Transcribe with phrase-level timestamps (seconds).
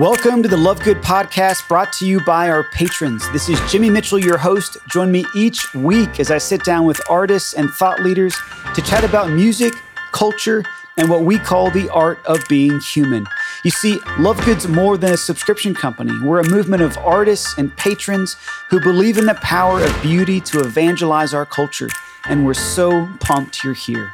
[0.00, 3.30] Welcome to the Love Good podcast brought to you by our patrons.
[3.32, 4.78] This is Jimmy Mitchell, your host.
[4.88, 8.34] Join me each week as I sit down with artists and thought leaders
[8.74, 9.74] to chat about music,
[10.12, 10.64] culture,
[10.96, 13.26] and what we call the art of being human.
[13.62, 16.18] You see, Love Good's more than a subscription company.
[16.24, 18.38] We're a movement of artists and patrons
[18.70, 21.90] who believe in the power of beauty to evangelize our culture.
[22.24, 24.10] And we're so pumped you're here.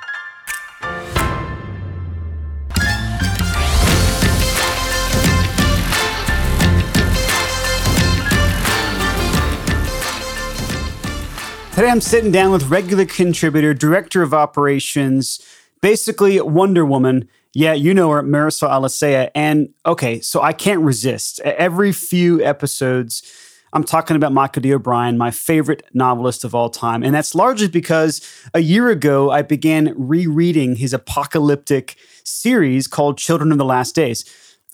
[11.77, 15.45] Today I'm sitting down with regular contributor, director of operations,
[15.83, 17.29] basically Wonder Woman.
[17.53, 19.31] Yeah, you know her, Marisol Alicea.
[19.35, 21.39] And okay, so I can't resist.
[21.41, 23.31] Every few episodes,
[23.75, 24.73] I'm talking about Michael D.
[24.73, 27.03] O'Brien, my favorite novelist of all time.
[27.03, 33.53] And that's largely because a year ago, I began rereading his apocalyptic series called Children
[33.53, 34.25] of the Last Days.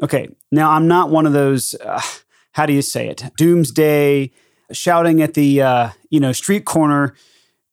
[0.04, 2.00] Okay, now I'm not one of those, uh,
[2.52, 4.30] how do you say it, doomsday
[4.70, 7.14] shouting at the uh, you know street corner,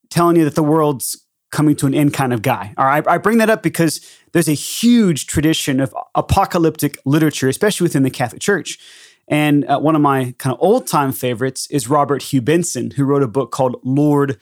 [0.09, 2.73] telling you that the world's coming to an end kind of guy.
[2.77, 4.01] All right, I bring that up because
[4.33, 8.77] there's a huge tradition of apocalyptic literature, especially within the Catholic Church.
[9.27, 13.05] And uh, one of my kind of old time favorites is Robert Hugh Benson, who
[13.05, 14.37] wrote a book called Lord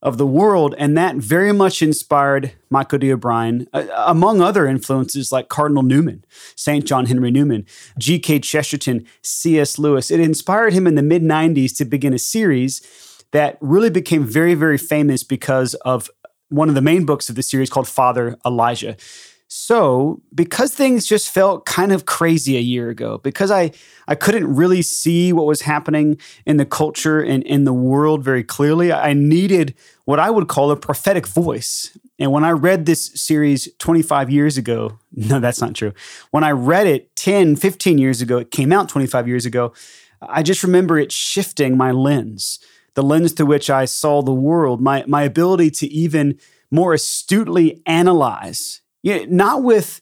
[0.00, 0.74] of the world.
[0.78, 3.12] And that very much inspired Michael D.
[3.12, 6.24] O'Brien, uh, among other influences like Cardinal Newman,
[6.54, 6.84] St.
[6.84, 7.66] John Henry Newman,
[7.98, 8.40] G.K.
[8.40, 9.78] Chesterton, C.S.
[9.78, 10.10] Lewis.
[10.10, 12.80] It inspired him in the mid 90s to begin a series
[13.32, 16.10] that really became very, very famous because of
[16.48, 18.96] one of the main books of the series called Father Elijah.
[19.50, 23.70] So, because things just felt kind of crazy a year ago, because I,
[24.06, 28.44] I couldn't really see what was happening in the culture and in the world very
[28.44, 29.74] clearly, I needed
[30.04, 31.96] what I would call a prophetic voice.
[32.18, 35.94] And when I read this series 25 years ago, no, that's not true.
[36.30, 39.72] When I read it 10, 15 years ago, it came out 25 years ago,
[40.20, 42.58] I just remember it shifting my lens,
[42.92, 46.38] the lens through which I saw the world, my, my ability to even
[46.70, 50.00] more astutely analyze you know, not with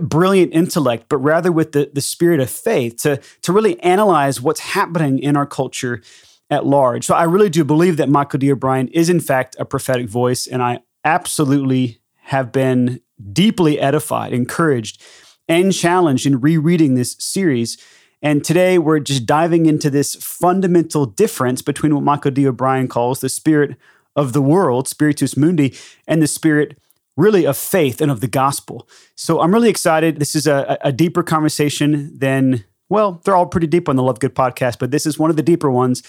[0.00, 4.60] brilliant intellect, but rather with the, the spirit of faith to, to really analyze what's
[4.60, 6.02] happening in our culture
[6.50, 7.06] at large.
[7.06, 8.50] So I really do believe that Michael D.
[8.50, 13.00] O'Brien is, in fact, a prophetic voice, and I absolutely have been
[13.32, 15.02] deeply edified, encouraged,
[15.48, 17.78] and challenged in rereading this series.
[18.20, 22.46] And today we're just diving into this fundamental difference between what Michael D.
[22.46, 23.76] O'Brien calls the spirit
[24.16, 25.74] of the world, spiritus mundi,
[26.06, 26.78] and the spirit
[27.18, 28.88] really of faith and of the gospel.
[29.16, 30.18] So I'm really excited.
[30.18, 34.20] This is a, a deeper conversation than, well, they're all pretty deep on the Love
[34.20, 36.02] Good podcast, but this is one of the deeper ones.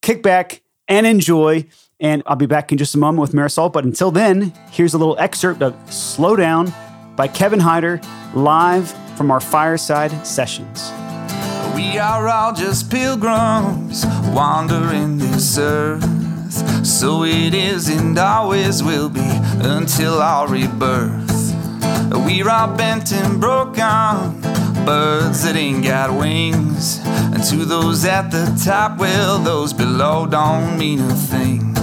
[0.00, 1.66] Kick back and enjoy.
[2.00, 3.72] And I'll be back in just a moment with Marisol.
[3.72, 6.72] But until then, here's a little excerpt of Slow Down
[7.16, 8.00] by Kevin Hyder,
[8.34, 10.90] live from our fireside sessions.
[11.74, 16.21] We are all just pilgrims wandering this earth.
[16.84, 19.28] So it is and always will be
[19.60, 21.54] until our rebirth.
[22.12, 24.40] We're all bent and broken,
[24.84, 27.00] birds that ain't got wings.
[27.04, 31.74] And to those at the top, well, those below don't mean a thing.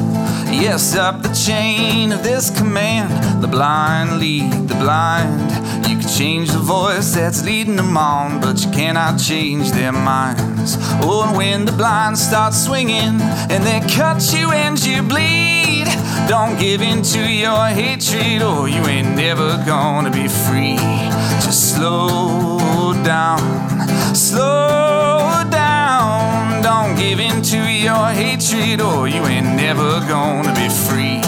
[0.52, 5.59] Yes, up the chain of this command, the blind lead the blind.
[6.19, 10.75] Change the voice that's leading them on, but you cannot change their minds.
[11.02, 15.88] Oh, and when the blind start swinging and they cut you and you bleed,
[16.28, 20.75] don't give in to your hatred, or you ain't never gonna be free.
[21.40, 23.40] Just slow down,
[24.13, 26.62] slow down.
[26.62, 31.22] Don't give in to your hatred, or you ain't never gonna be free.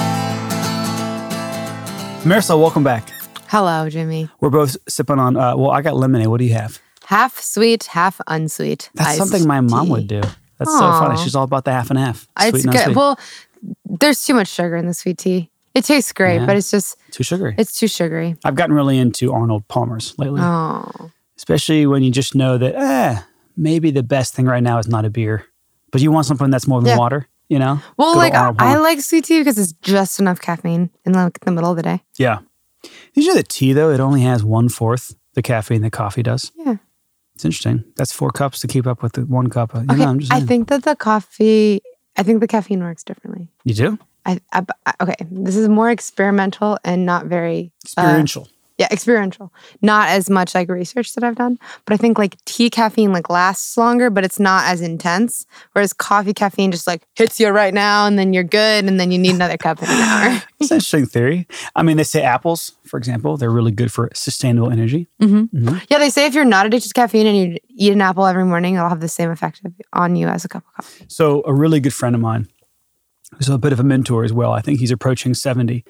[2.25, 3.20] Marisol, welcome back.
[3.51, 4.29] Hello, Jimmy.
[4.39, 6.27] We're both sipping on, uh, well, I got lemonade.
[6.27, 6.79] What do you have?
[7.03, 8.89] Half sweet, half unsweet.
[8.93, 10.21] That's something my mom would do.
[10.57, 11.21] That's so funny.
[11.21, 12.29] She's all about the half and half.
[12.39, 12.95] It's and good.
[12.95, 13.19] Well,
[13.83, 15.49] there's too much sugar in the sweet tea.
[15.75, 16.45] It tastes great, Yeah.
[16.45, 17.53] but it's just Too sugary.
[17.57, 18.37] it's too sugary.
[18.45, 23.19] I've gotten really into Arnold Palmer's lately, Oh, especially when you just know that, eh,
[23.57, 25.45] maybe the best thing right now is not a beer,
[25.91, 26.97] but you want something that's more than Yeah.
[26.97, 27.81] water, you know?
[27.97, 31.37] well, Good like I, I like sweet tea because it's just enough caffeine in like
[31.41, 32.01] the middle of the day.
[32.17, 32.39] Yeah.
[32.83, 36.23] Did you know that tea, though, it only has one fourth the caffeine that coffee
[36.23, 36.51] does?
[36.55, 36.77] Yeah.
[37.35, 37.83] It's interesting.
[37.95, 39.73] That's four cups to keep up with the one cup.
[39.73, 41.81] Of, Okay, know, I'm just I think that the coffee,
[42.17, 43.47] I think the caffeine works differently.
[43.63, 43.99] You do?
[44.25, 44.63] I, I
[45.01, 48.47] okay, this is more experimental and not very uh, Experiential.
[48.81, 49.53] Yeah, experiential.
[49.83, 53.29] Not as much like research that I've done, but I think like tea caffeine like
[53.29, 55.45] lasts longer, but it's not as intense.
[55.73, 59.11] Whereas coffee caffeine just like hits you right now, and then you're good, and then
[59.11, 60.43] you need another cup in an hour.
[60.59, 61.47] It's an interesting theory.
[61.75, 65.07] I mean, they say apples, for example, they're really good for sustainable energy.
[65.21, 65.55] Mm-hmm.
[65.55, 65.77] Mm-hmm.
[65.89, 68.45] yeah, they say if you're not addicted to caffeine and you eat an apple every
[68.45, 69.61] morning, it'll have the same effect
[69.93, 71.05] on you as a cup of coffee.
[71.07, 72.47] So, a really good friend of mine,
[73.37, 75.85] who's a bit of a mentor as well, I think he's approaching 70.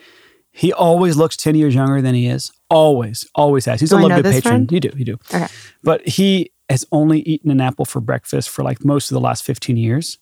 [0.52, 2.52] He always looks 10 years younger than he is.
[2.70, 3.80] Always, always has.
[3.80, 4.42] He's Do a I love know good patron.
[4.68, 4.72] friend?
[4.72, 5.18] You do, you do.
[5.34, 5.48] Okay.
[5.84, 9.44] But he has only eaten an apple for breakfast for like most of the last
[9.46, 10.18] 15 years.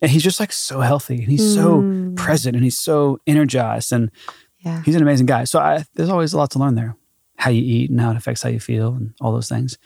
[0.00, 2.16] And he's just like so healthy and he's so Mm.
[2.16, 4.10] present and he's so energized and
[4.64, 4.82] Yeah.
[4.84, 5.44] he's an amazing guy.
[5.44, 6.96] So I, there's always a lot to learn there.
[7.36, 9.78] How you eat and how it affects how you feel and all those things.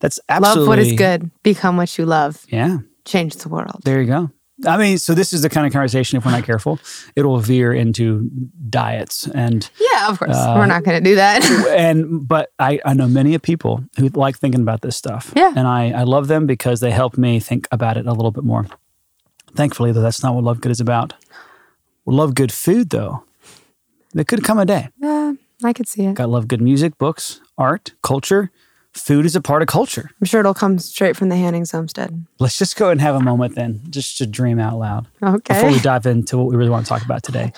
[0.00, 1.30] That's absolutely Love what is good.
[1.44, 2.44] Become what you love.
[2.48, 2.78] Yeah.
[3.04, 3.80] Change the world.
[3.84, 4.30] There you go.
[4.66, 6.78] I mean, so this is the kind of conversation, if we're not careful,
[7.16, 8.30] it'll veer into
[8.70, 10.36] diets and Yeah, of course.
[10.36, 11.42] Uh, We're not going to do that.
[11.76, 15.32] and but I, I know many of people who like thinking about this stuff.
[15.34, 15.52] Yeah.
[15.56, 18.44] And I, I love them because they help me think about it a little bit
[18.44, 18.66] more.
[19.54, 21.14] Thankfully, though, that's not what Love Good is about.
[22.06, 23.24] Love good food, though.
[24.12, 24.88] There could come a day.
[24.98, 25.32] yeah,
[25.62, 26.14] I could see it.
[26.14, 28.50] Got love good music, books, art, culture.
[28.94, 30.10] Food is a part of culture.
[30.20, 32.26] I'm sure it'll come straight from the Hannings homestead.
[32.38, 35.06] Let's just go and have a moment then, just to dream out loud.
[35.22, 35.54] Okay.
[35.54, 37.52] before we dive into what we really want to talk about today.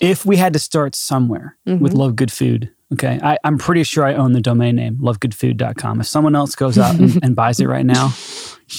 [0.00, 1.96] If we had to start somewhere with mm-hmm.
[1.96, 6.00] Love Good Food, okay, I, I'm pretty sure I own the domain name, lovegoodfood.com.
[6.00, 8.12] If someone else goes out and, and buys it right now,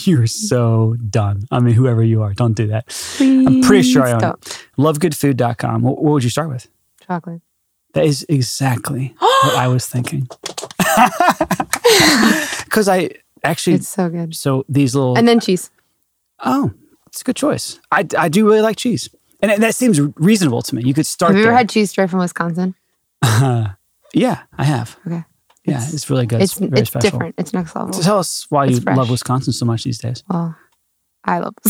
[0.04, 1.42] you're so done.
[1.50, 2.88] I mean, whoever you are, don't do that.
[2.88, 4.42] Please I'm pretty sure I own Stop.
[4.46, 4.68] it.
[4.78, 5.82] Lovegoodfood.com.
[5.82, 6.68] What, what would you start with?
[7.06, 7.42] Chocolate.
[7.94, 10.30] That is exactly what I was thinking.
[12.66, 13.10] Because I
[13.44, 14.36] actually, It's so good.
[14.36, 15.18] so these little.
[15.18, 15.72] And then cheese.
[16.46, 16.72] Oh,
[17.08, 17.80] it's a good choice.
[17.92, 19.10] I, I do really like cheese.
[19.42, 20.84] And that seems reasonable to me.
[20.84, 21.52] You could start Have you there.
[21.52, 22.76] ever had cheese straight from Wisconsin?
[23.24, 23.76] yeah,
[24.58, 24.98] I have.
[25.08, 25.24] Okay.
[25.66, 26.42] Yeah, it's, really good.
[26.42, 27.10] It's, It's very it's special.
[27.12, 27.36] different.
[27.38, 27.94] It's next level.
[27.94, 28.98] So tell us why It's you fresh.
[28.98, 30.24] love Wisconsin so much these days.
[30.30, 30.56] Well,
[31.26, 31.54] I love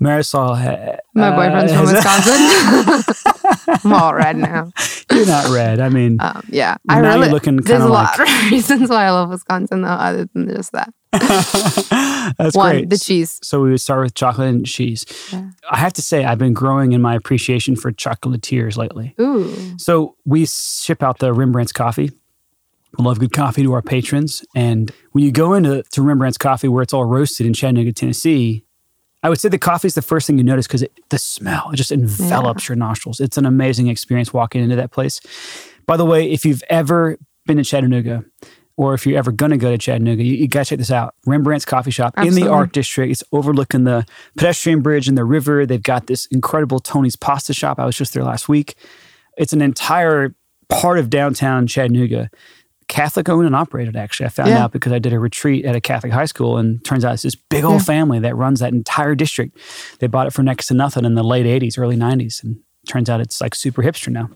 [0.00, 3.76] Marisol, ha- my uh, boyfriend's from Wisconsin.
[3.84, 4.72] I'm all red now.
[5.14, 5.80] You're not red.
[5.80, 9.04] I mean, Um, yeah, I Now you're really looking There's a lot of reasons why
[9.04, 10.92] I love Wisconsin, though, other than just that.
[12.38, 12.90] that's One, great.
[12.90, 13.38] the cheese.
[13.42, 15.04] So we would start with chocolate and cheese.
[15.32, 15.50] Yeah.
[15.70, 19.14] I have to say, I've been growing in my appreciation for chocolatiers lately.
[19.20, 22.10] Ooh, So we ship out the Rembrandt's coffee.
[22.98, 24.44] We love good coffee to our patrons.
[24.54, 28.64] And when you go into to Rembrandt's coffee where it's all roasted in Chattanooga, Tennessee,
[29.22, 31.76] I would say the coffee is the first thing you notice because the smell it
[31.76, 33.20] just envelops your nostrils.
[33.20, 35.20] It's an amazing experience walking into that place.
[35.86, 38.24] By the way, if you've ever been to Chattanooga,
[38.76, 40.90] or if you're ever going to go to Chattanooga, you, you got to check this
[40.90, 41.14] out.
[41.26, 43.10] Rembrandt's Coffee Shop in the Art District.
[43.10, 45.66] It's overlooking the pedestrian bridge and the river.
[45.66, 47.78] They've got this incredible Tony's Pasta Shop.
[47.78, 48.76] I was just there last week.
[49.36, 50.34] It's an entire
[50.68, 52.30] part of downtown Chattanooga.
[52.92, 54.26] Catholic owned and operated, actually.
[54.26, 54.64] I found Yeah.
[54.64, 57.22] out because I did a retreat at a Catholic high school, and turns out it's
[57.22, 57.84] this big old Yeah.
[57.84, 59.56] family that runs that entire district.
[59.98, 62.56] They bought it for next to nothing in the late 80s, early 90s, and
[62.86, 64.28] turns out it's like super hipster now.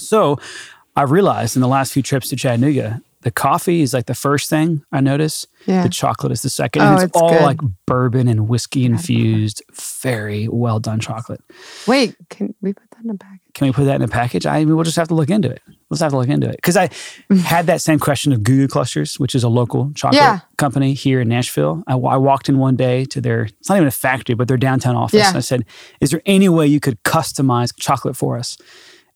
[0.00, 0.36] So
[0.96, 4.48] I realized in the last few trips to Chattanooga, the coffee is like the first
[4.48, 5.48] thing I notice.
[5.66, 5.82] Yeah.
[5.82, 6.82] The chocolate is the second.
[6.82, 7.42] Oh, and it's, it's all good.
[7.42, 11.40] like bourbon and whiskey infused, very well done chocolate.
[11.88, 13.40] wait, can we put that in a bag?
[13.52, 14.46] Can we put that in a package?
[14.46, 15.60] I mean, we'll just have to look into it.
[15.90, 16.54] Let's have to look into it.
[16.54, 16.88] Because I
[17.34, 20.40] had that same question of Goo Goo Clusters, which is a local chocolate Yeah.
[20.56, 21.82] company here in Nashville.
[21.88, 24.56] I, I walked in one day to their, it's not even a factory, but their
[24.56, 25.18] downtown office.
[25.18, 25.28] Yeah.
[25.28, 25.64] And I said,
[26.00, 28.56] Is there any way you could customize chocolate for us?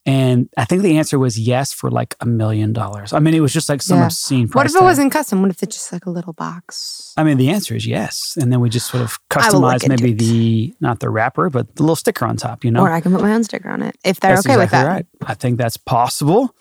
[0.06, 3.12] And I think the answer was yes for like a million dollars.
[3.12, 4.06] I mean, it was just like some Yeah.
[4.06, 4.54] obscene price.
[4.54, 4.82] What if it tag.
[4.84, 5.42] wasn't custom?
[5.42, 7.12] What if it's just like a little box?
[7.18, 8.36] I mean, the answer is yes.
[8.40, 11.96] And then we just sort of customize maybe the, not the wrapper, but the little
[11.96, 12.80] sticker on top, you know?
[12.80, 14.86] Or I can put my own sticker on it if they're That's okay with that.
[14.86, 15.06] right.
[15.26, 16.54] I think that's possible.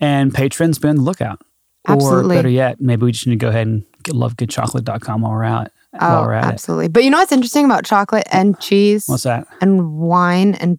[0.00, 1.42] And patrons, be on the lookout.
[1.86, 2.36] Absolutely.
[2.36, 5.44] Or better yet, maybe we just need to go ahead and get lovegoodchocolate.com while we're
[5.44, 5.70] out.
[5.90, 6.52] while Oh, we're at it.
[6.54, 6.88] absolutely.
[6.88, 9.46] But you know what's interesting about chocolate and cheese What's that?
[9.60, 10.78] and wine and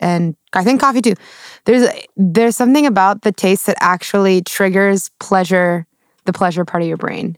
[0.00, 1.14] and I think coffee too.
[1.64, 5.86] There's there's something about the taste that actually triggers pleasure,
[6.24, 7.36] the pleasure part of your brain.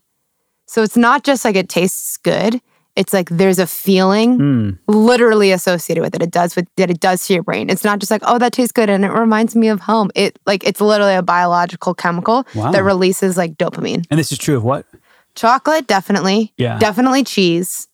[0.67, 2.61] So it's not just like it tastes good.
[2.95, 4.79] It's like there's a feeling Mm.
[4.89, 6.23] literally associated with it.
[6.23, 7.71] It does with that it does to your brain.
[7.71, 10.11] It's not just like, oh, that tastes good and it reminds me of home.
[10.17, 12.73] It like it's literally a biological chemical Wow.
[12.73, 14.05] that releases like dopamine.
[14.11, 14.85] And this is true of what?
[15.37, 16.53] Chocolate, definitely.
[16.57, 16.79] Yeah.
[16.81, 17.87] Definitely cheese.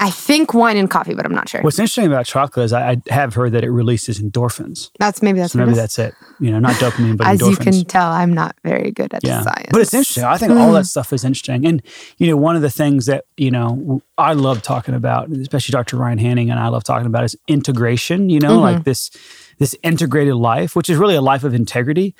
[0.00, 1.60] I think wine and coffee, but I'm not sure.
[1.62, 4.90] What's interesting about chocolate is I, I have heard that it releases endorphins.
[5.00, 5.96] That's maybe that's So what maybe it is.
[5.96, 6.14] that's it.
[6.38, 7.50] You know, not dopamine, but As endorphins.
[7.50, 9.42] you can tell, I'm not very good at yeah.
[9.42, 9.68] science.
[9.72, 10.22] But it's interesting.
[10.24, 11.66] I think all that stuff is interesting.
[11.66, 11.82] And,
[12.18, 15.96] you know, one of the things that, you know, I love talking about, especially Dr.
[15.96, 18.76] Ryan Hanning and I love talking about is integration, you know, Mm-hmm.
[18.76, 19.10] like this
[19.58, 22.14] this integrated life, which is really a life of integrity.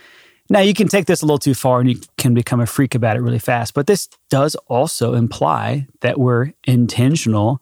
[0.50, 2.94] Now, you can take this a little too far and you can become a freak
[2.94, 7.60] about it really fast, but this does also imply that we're intentional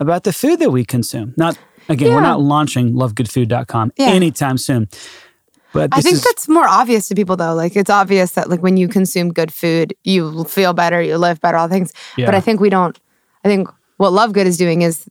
[0.00, 1.32] about the food that we consume.
[1.36, 1.56] Not,
[1.88, 4.06] again, we're not launching lovegoodfood.com Yeah.
[4.08, 4.88] anytime soon.
[5.72, 7.54] But I think is, that's more obvious to people though.
[7.54, 11.40] Like it's obvious that like when you consume good food, you feel better, you live
[11.40, 11.92] better, all things.
[12.16, 12.96] But I think we don't.
[13.44, 15.08] I think what Love Good is doing is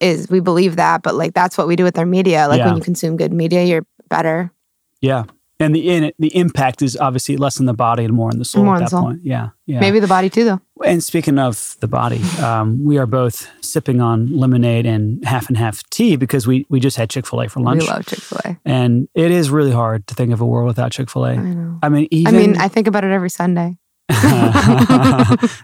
[0.00, 2.46] is we believe that, but like that's what we do with our media.
[2.48, 2.66] Like Yeah.
[2.68, 4.52] when you consume good media, you're better.
[5.00, 5.24] yeah.
[5.60, 8.44] And the in the impact is obviously less in the body and more in the
[8.44, 9.02] soul More at that soul.
[9.02, 9.20] point.
[9.24, 9.48] Yeah.
[9.66, 9.80] Yeah.
[9.80, 10.60] Maybe the body too, though.
[10.84, 15.56] And speaking of the body, um, we are both sipping on lemonade and half and
[15.56, 18.20] half tea because we we just had Chick Fil A for lunch, We love Chick
[18.20, 18.56] Fil A.
[18.64, 21.30] and it is really hard to think of a world without Chick Fil A.
[21.32, 21.86] I.
[21.86, 23.78] I mean, I mean, I think about it every Sunday.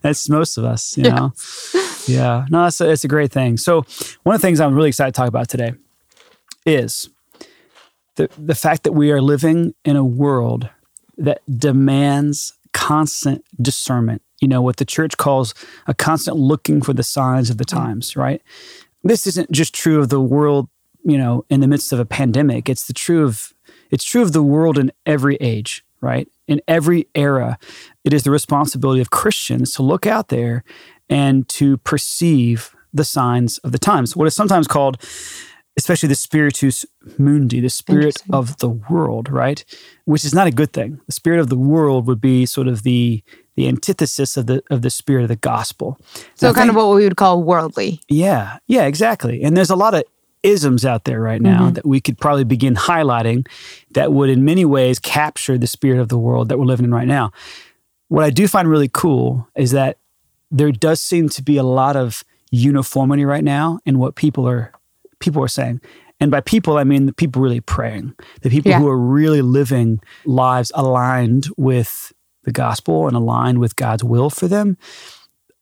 [0.03, 1.33] that's most of us, you know.
[2.07, 3.57] Yeah, no, that's a, it's a great thing.
[3.57, 3.85] So
[4.25, 5.73] one of the things I'm really excited to talk about today
[6.67, 7.09] is
[8.17, 10.69] the the fact that we are living in a world
[11.17, 14.23] that demands constant discernment.
[14.41, 15.55] You know what the church calls
[15.87, 17.79] a constant looking for the signs of the mm-hmm.
[17.79, 18.43] times, right?
[19.03, 20.69] This isn't just true of the world,
[21.05, 22.69] you know, in the midst of a pandemic.
[22.69, 23.53] It's the true of
[23.91, 26.29] it's true of the world in every age, right?
[26.47, 27.59] In every era,
[28.05, 30.65] it is the responsibility of Christians to look out there
[31.09, 34.17] and to perceive the signs of the times.
[34.17, 35.03] What is sometimes called,
[35.77, 36.87] especially the spiritus
[37.19, 39.65] mundi, the spirit of the world, right?
[40.05, 41.01] Which is not a good thing.
[41.07, 43.23] The spirit of the world would be sort of the
[43.57, 45.99] the antithesis of the of the spirit of the gospel.
[46.35, 48.01] So And kind of what we would call worldly.
[48.09, 49.43] yeah, yeah, exactly.
[49.43, 50.05] And there's a lot of
[50.43, 51.75] isms out there right now mm-hmm.
[51.75, 53.47] that we could probably begin highlighting
[53.93, 56.95] that would, in many ways, capture the spirit of the world that we're living in
[56.95, 57.33] right now.
[58.09, 59.97] What I do find really cool is that
[60.51, 64.73] there does seem to be a lot of uniformity right now in what people are
[65.25, 65.81] people are saying.
[66.21, 68.79] And by people, I mean the people really praying, the people Yeah.
[68.79, 72.13] who are really living lives aligned with
[72.45, 74.77] the gospel and aligned with God's will for them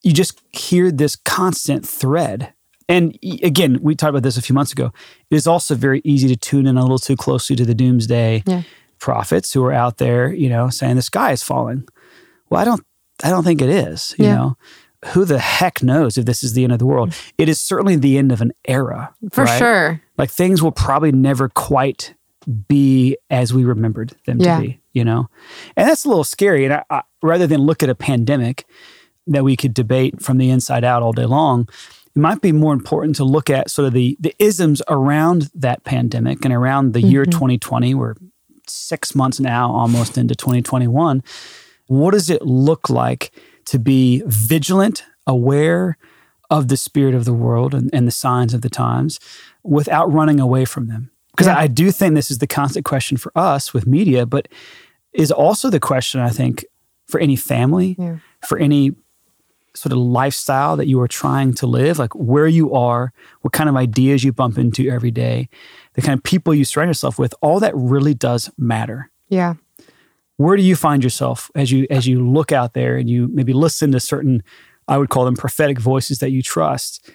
[0.04, 2.52] you just hear this constant thread.
[2.88, 4.90] And again, we talked about this a few months ago.
[5.31, 8.42] It is also very easy to tune in a little too closely to the doomsday
[8.45, 8.62] Yeah.
[8.99, 11.85] prophets who are out there, you know, saying the sky is falling.
[12.50, 12.83] Well, I don't
[13.23, 14.35] I don't think it is, you Yeah.
[14.35, 14.57] know.
[15.06, 17.14] Who the heck knows if this is the end of the world?
[17.37, 19.14] It is certainly the end of an era.
[19.32, 19.59] For right?
[19.59, 20.02] sure.
[20.16, 22.14] Like things will probably never quite
[22.68, 24.56] be as we remembered them Yeah.
[24.56, 25.28] to be, you know?
[25.76, 26.64] And that's a little scary.
[26.64, 28.64] And I, I, rather than look at a pandemic
[29.26, 31.68] that we could debate from the inside out all day long,
[32.14, 35.85] it might be more important to look at sort of the, the isms around that
[35.85, 37.30] pandemic and around the year mm-hmm.
[37.30, 37.94] 2020.
[37.94, 38.14] We're
[38.68, 41.23] six months now almost into 2021.
[41.87, 43.32] What does it look like
[43.66, 45.97] to be vigilant, aware
[46.50, 49.19] of the spirit of the world and, and the signs of the times
[49.62, 51.11] without running away from them?
[51.33, 51.57] Because Yeah.
[51.59, 54.49] I do think this is the constant question for us with media, but
[55.14, 56.64] is also the question, I think,
[57.07, 58.16] for any family, Yeah.
[58.47, 58.95] for any
[59.75, 63.71] sort of lifestyle that you are trying to live, like where you are, what kind
[63.71, 65.49] of ideas you bump into every day,
[65.95, 69.11] the kind of people you surround yourself with, all that really does matter.
[69.31, 69.54] Yeah.
[70.42, 73.52] Where do you find yourself as you as you look out there and you maybe
[73.52, 74.42] listen to certain,
[74.88, 77.08] I would call them prophetic voices that you trust?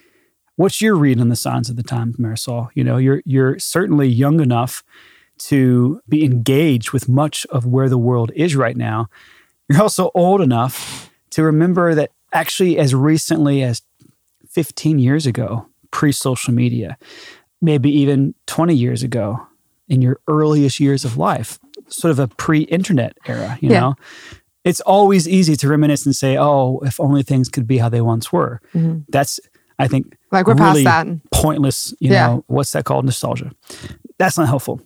[0.55, 2.69] What's your read on the signs of the times, Marisol?
[2.73, 4.81] You know, you're you're certainly young enough
[5.39, 9.09] to be engaged with much of where the world is right now.
[9.67, 13.81] You're also old enough to remember that actually, as recently as
[14.51, 16.97] 15 years ago, pre social media,
[17.61, 19.45] maybe even 20 years ago,
[19.89, 23.79] in your earliest years of life, sort of a pre internet era, you Yeah.
[23.79, 23.95] know?
[24.63, 28.01] It's always easy to reminisce and say, oh, if only things could be how they
[28.01, 28.59] once were.
[29.09, 29.39] That's,
[29.79, 30.35] I think, Mm-hmm.
[30.35, 31.07] Like we're past that.
[31.31, 32.27] pointless, you Yeah.
[32.27, 33.05] know, what's that called?
[33.05, 33.51] Nostalgia.
[34.19, 34.81] That's not helpful.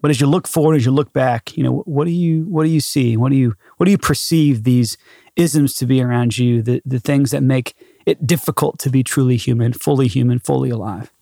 [0.00, 2.62] But as you look forward, as you look back, you know, what do you what
[2.64, 3.16] do you see?
[3.16, 4.96] What do you what do you perceive these
[5.36, 7.74] isms to be around you, the the things that make
[8.06, 11.12] it difficult to be truly human, fully human, fully alive?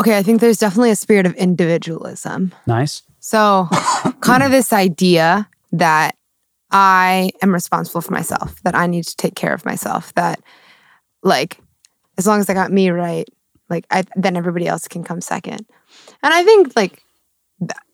[0.00, 2.52] Okay, I think there's definitely a spirit of individualism.
[2.66, 3.02] Nice.
[3.26, 3.68] So,
[4.20, 6.14] kind of this idea that
[6.70, 10.38] I am responsible for myself, that I need to take care of myself, that
[11.24, 11.58] like
[12.18, 13.28] as long as I got me right,
[13.68, 15.66] like I then everybody else can come second.
[16.22, 17.02] And I think like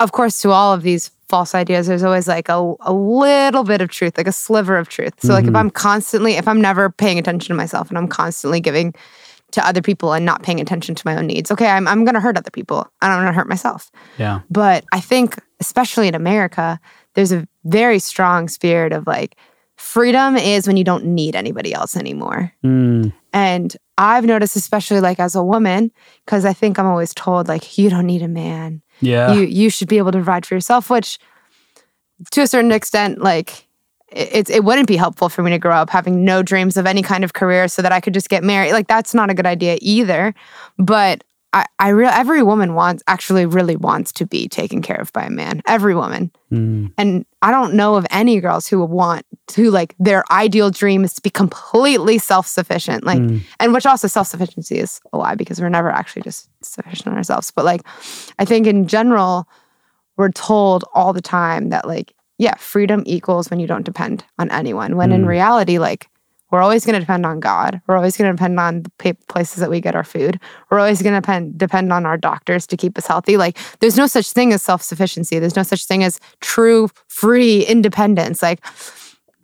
[0.00, 3.80] of course to all of these false ideas there's always like a, a little bit
[3.80, 5.14] of truth, like a sliver of truth.
[5.20, 5.56] So like if mm-hmm.
[5.56, 8.94] I'm constantly if I'm never paying attention to myself and I'm constantly giving
[9.52, 12.14] to other people and not paying attention to my own needs, okay, I'm I'm going
[12.14, 13.90] to hurt other people and I'm going to hurt myself.
[14.18, 14.40] Yeah.
[14.50, 16.80] But I think, especially in America,
[17.14, 19.36] there's a very strong spirit of like
[19.76, 22.52] freedom is when you don't need anybody else anymore.
[22.64, 25.90] Mm, And I've noticed, especially like as a woman,
[26.24, 28.82] because I think I'm always told like you don't need a man.
[29.00, 29.32] Yeah.
[29.32, 31.18] You you should be able to provide for yourself, which
[32.30, 33.66] to a certain extent, like
[34.12, 37.02] it, it wouldn't be helpful for me to grow up having no dreams of any
[37.02, 38.72] kind of career so that I could just get married.
[38.72, 40.34] Like that's not a good idea either.
[40.78, 45.12] But I, I real every woman wants actually really wants to be taken care of
[45.12, 45.60] by a man.
[45.66, 46.30] Every woman.
[46.50, 46.92] Mm.
[46.96, 51.12] And I don't know of any girls who want to like their ideal dream is
[51.14, 53.04] to be completely self-sufficient.
[53.04, 53.42] Like Mm.
[53.60, 57.50] and which also self-sufficiency is a lie because we're never actually just sufficient on ourselves.
[57.50, 57.82] But like
[58.38, 59.46] I think in general,
[60.16, 64.50] we're told all the time that like, yeah, freedom equals when you don't depend on
[64.50, 64.96] anyone.
[64.96, 65.28] When in Mm.
[65.28, 66.08] reality, like
[66.50, 67.80] we're always going to depend on God.
[67.86, 70.38] We're always going to depend on the places that we get our food.
[70.70, 73.38] We're always going to depend depend on our doctors to keep us healthy.
[73.38, 75.38] Like there's no such thing as self sufficiency.
[75.38, 78.42] There's no such thing as true free independence.
[78.42, 78.60] Like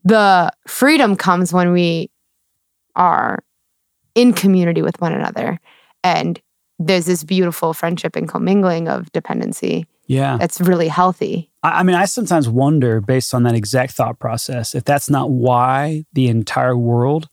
[0.04, 2.10] the freedom comes when we
[2.94, 3.38] are
[4.14, 5.58] in community with one another,
[6.04, 6.40] and
[6.78, 10.38] there's this beautiful friendship and commingling of dependency Yeah.
[10.38, 11.50] that's really healthy.
[11.62, 15.30] I I mean, I sometimes wonder, based on that exact thought process, if that's not
[15.30, 17.28] why the entire world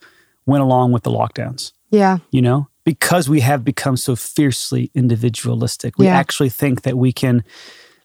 [0.46, 2.68] went along with the lockdowns, Yeah, you know?
[2.84, 5.98] Because we have become so fiercely individualistic.
[5.98, 6.18] We Yeah.
[6.20, 7.44] actually think that we can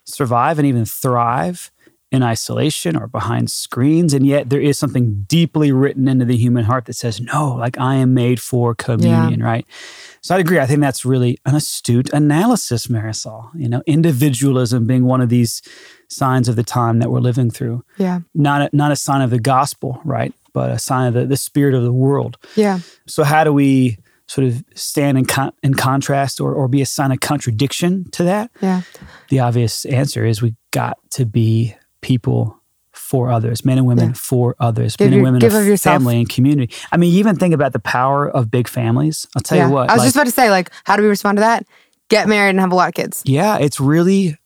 [0.04, 1.70] survive and even thrive
[2.12, 4.12] in isolation or behind screens.
[4.12, 7.78] And yet there is something deeply written into the human heart that says, no, like
[7.78, 9.64] I am made for communion, right?
[10.20, 10.58] So I'd agree.
[10.58, 13.50] I think that's really an astute analysis, Marisol.
[13.54, 15.62] You know, individualism being one of these
[16.08, 17.84] signs of the time that we're living through.
[17.96, 20.34] yeah, Not a, not a sign of the gospel, right?
[20.52, 22.36] But a sign of the, the spirit of the world.
[22.56, 26.82] yeah, So how do we sort of stand in, con- in contrast or, or be
[26.82, 28.50] a sign of contradiction to that?
[28.60, 28.82] yeah,
[29.28, 32.56] The obvious answer is we got to be people
[32.92, 34.12] for others, men and women Yeah.
[34.14, 35.94] for others, Give men your- and women give of of yourself.
[35.94, 36.72] family and community.
[36.92, 39.26] I mean, even think about the power of big families.
[39.36, 39.68] I'll tell yeah.
[39.68, 39.88] you what.
[39.90, 41.66] I was like- just about to say, like, how do we respond to that?
[42.08, 43.22] Get married and have a lot of kids.
[43.24, 44.36] Yeah, it's really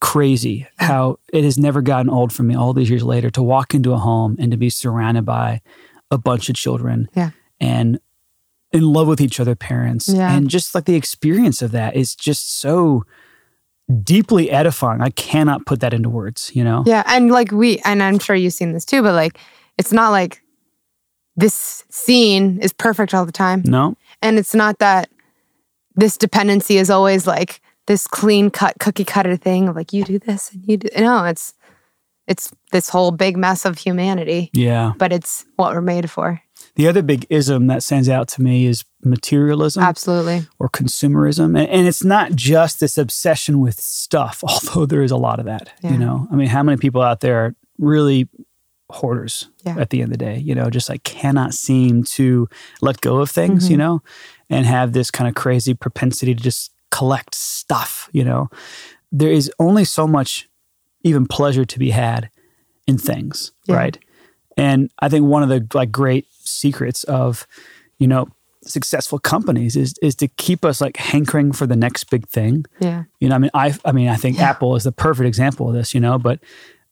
[0.00, 3.74] crazy how it has never gotten old for me all these years later to walk
[3.74, 5.60] into a home and to be surrounded by
[6.10, 7.30] a bunch of children Yeah.
[7.60, 7.98] and
[8.72, 10.32] in love with each other parents Yeah.
[10.32, 13.02] and just like the experience of that is just so
[14.02, 15.00] deeply edifying.
[15.00, 16.82] I cannot put that into words you know?
[16.86, 19.38] Yeah, and like we, and I'm sure you've seen this too, but like,
[19.78, 20.42] it's not like
[21.36, 23.96] this scene is perfect all the time, no.
[24.20, 25.08] And it's not that
[25.94, 30.18] this dependency is always like this clean cut cookie cutter thing of like you do
[30.18, 30.88] this and you do.
[30.98, 31.54] No, it's
[32.26, 34.92] it's this whole big mess of humanity, yeah.
[34.98, 36.42] But it's what we're made for.
[36.78, 40.46] The other big ism that stands out to me is materialism Absolutely.
[40.60, 41.58] or consumerism.
[41.58, 45.44] And, and it's not just this obsession with stuff, although there is a lot of
[45.46, 45.72] that.
[45.82, 45.92] Yeah.
[45.92, 48.28] You know, I mean, how many people out there are really
[48.90, 49.76] hoarders Yeah.
[49.78, 52.48] at the end of the day, you know, just like cannot seem to
[52.80, 53.80] let go of things, you Mhm.
[53.80, 54.02] know,
[54.48, 58.48] and have this kind of crazy propensity to just collect stuff, you know.
[59.12, 60.48] There is only so much
[61.02, 62.30] even pleasure to be had
[62.86, 63.76] in things, Yeah.
[63.76, 63.98] right?
[64.58, 67.46] And I think one of the like great secrets of,
[67.98, 68.28] you know,
[68.64, 72.66] successful companies is is to keep us like hankering for the next big thing.
[72.80, 73.04] Yeah.
[73.20, 74.50] You know, I mean, I I mean, I think Yeah.
[74.50, 75.94] Apple is the perfect example of this.
[75.94, 76.40] You know, but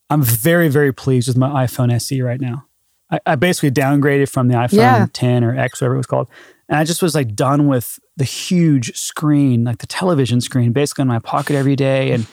[0.09, 2.67] I'm very very pleased with my iPhone SE right now.
[3.11, 5.07] I, I basically downgraded from the iPhone Yeah.
[5.13, 6.29] 10 or X, whatever it was called,
[6.69, 11.03] and I just was like done with the huge screen, like the television screen, basically
[11.03, 12.27] in my pocket every day, and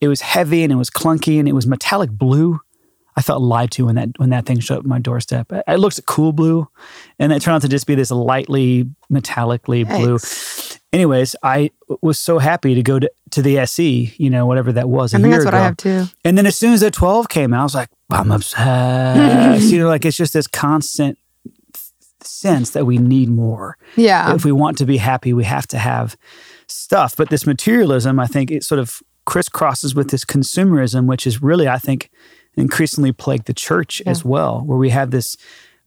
[0.00, 2.60] it was heavy and it was clunky and it was metallic blue.
[3.16, 5.52] I felt lied to when that when that thing showed up my doorstep.
[5.52, 6.68] It it looked cool blue,
[7.18, 10.18] and it turned out to just be this lightly metallically blue.
[10.92, 11.70] Anyways, I
[12.02, 15.12] was so happy to go to, to the SE, you know, whatever that was.
[15.12, 16.04] I think that's what I have too.
[16.24, 19.66] And then as soon as the 12 came out, I was like, I'm obsessed.
[19.72, 21.18] you know, like it's just this constant
[22.20, 23.76] sense that we need more.
[23.96, 24.34] Yeah.
[24.34, 26.16] if we want to be happy, we have to have
[26.68, 27.16] stuff.
[27.16, 31.68] But this materialism, I think it sort of crisscrosses with this consumerism, which is really,
[31.68, 32.10] I think,
[32.56, 34.10] increasingly plagued the church Yeah.
[34.10, 35.36] as well, where we have this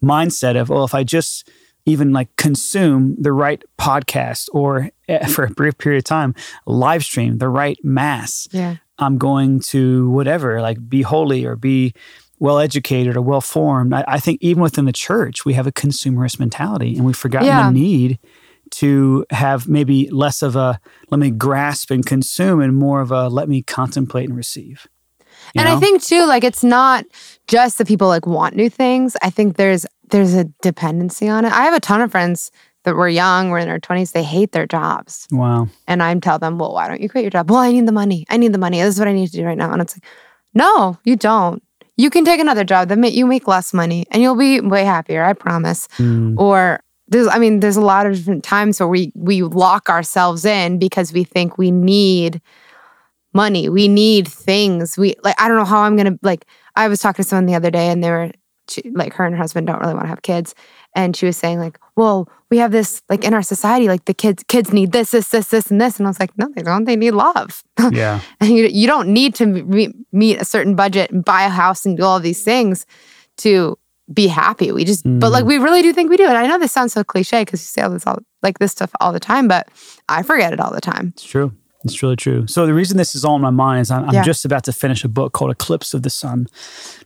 [0.04, 1.50] mindset of, oh, if I just
[1.86, 7.04] even like consume the right podcast or eh, for a brief period of time, live
[7.04, 8.76] stream the right mass, yeah.
[9.00, 11.94] I'm going to whatever, like be holy or be
[12.40, 13.94] well educated or well formed.
[13.94, 17.48] I, I think even within the church, we have a consumerist mentality and we've forgotten
[17.48, 17.68] Yeah.
[17.68, 18.20] the need
[18.70, 23.30] to have maybe less of a let me grasp and consume and more of a
[23.30, 24.88] let me contemplate and receive.
[25.56, 27.06] You and I think too, like it's not
[27.48, 29.16] just that people like want new things.
[29.22, 31.52] I think there's there's a dependency on it.
[31.52, 32.52] I have a ton of friends
[32.84, 35.28] that were young, were in their twenties, they hate their jobs.
[35.32, 35.68] wow.
[35.88, 37.50] And I tell them, Well, why don't you quit your job?
[37.50, 38.26] Well, I need the money.
[38.30, 38.82] I need the money.
[38.82, 39.72] This is what I need to do right now.
[39.74, 40.06] And it's like,
[40.54, 41.62] no, you don't.
[41.98, 45.24] You can take another job that you make less money and you'll be way happier,
[45.24, 45.88] I promise.
[45.98, 46.80] Mm, Or
[47.10, 50.78] there's I mean, there's a lot of different times where we we lock ourselves in
[50.80, 52.40] because we think we need
[53.38, 53.70] money.
[53.70, 54.98] We need things.
[54.98, 56.46] We like I don't know how I'm gonna like
[56.76, 58.32] I was talking to someone the other day and they were
[58.70, 60.54] she, like her and her husband don't really want to have kids.
[60.96, 64.14] And she was saying, like, well, we have this like in our society, like the
[64.14, 65.98] kids, kids need this, this, this, this, and this.
[65.98, 66.86] And I was like, no, they don't.
[66.86, 67.64] They need love.
[67.92, 68.20] Yeah.
[68.42, 71.86] and you, you don't need to meet, meet a certain budget and buy a house
[71.86, 72.86] and do all these things
[73.38, 73.78] to
[74.12, 74.72] be happy.
[74.72, 75.48] We just, but like, mm.
[75.48, 76.26] we really do think we do.
[76.26, 78.72] And I know this sounds so cliche because you say all this all like this
[78.74, 79.70] stuff all the time, but
[80.10, 81.14] I forget it all the time.
[81.16, 81.54] It's true.
[81.94, 82.46] It's really true.
[82.48, 84.24] So the reason this is all in my mind is I'm, I'm Yeah.
[84.24, 86.48] just about to finish a book called Eclipse of the Sun, and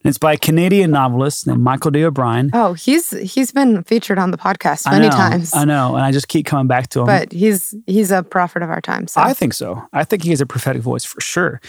[0.05, 2.03] it's by a Canadian novelist named Michael D.
[2.03, 2.49] O'Brien.
[2.53, 6.03] Oh, he's he's been featured on the podcast I many know, times, I know, and
[6.05, 7.05] I just keep coming back to him.
[7.07, 9.07] but he's he's a prophet of our time.
[9.07, 9.83] So I think so.
[9.93, 11.61] I think he has a prophetic voice for sure.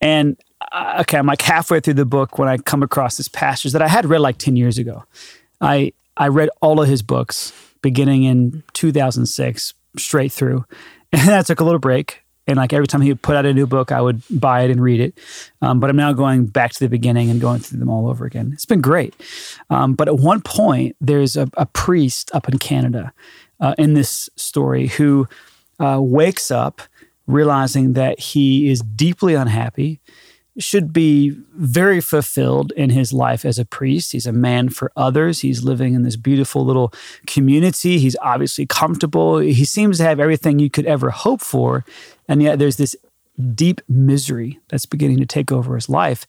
[0.00, 0.36] And
[0.72, 3.82] uh, okay, I'm like halfway through the book when I come across this passage that
[3.82, 5.04] I had read like 10 years ago.
[5.60, 10.64] I I read all of his books beginning in 2006 straight through.
[11.16, 12.23] And I took a little break.
[12.46, 14.70] And like every time he would put out a new book, I would buy it
[14.70, 15.18] and read it.
[15.62, 18.26] Um, but I'm now going back to the beginning and going through them all over
[18.26, 18.50] again.
[18.52, 19.14] It's been great.
[19.70, 23.12] Um, but at one point, there's a, a priest up in Canada
[23.60, 25.26] uh, in this story who
[25.80, 26.82] uh, wakes up
[27.26, 30.00] realizing that he is deeply unhappy,
[30.58, 34.12] should be very fulfilled in his life as a priest.
[34.12, 35.40] He's a man for others.
[35.40, 36.92] He's living in this beautiful little
[37.26, 37.98] community.
[37.98, 39.38] He's obviously comfortable.
[39.38, 41.84] He seems to have everything you could ever hope for.
[42.28, 42.94] And yet there's this
[43.54, 46.26] deep misery that's beginning to take over his life.